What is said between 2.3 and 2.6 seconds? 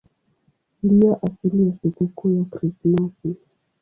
ya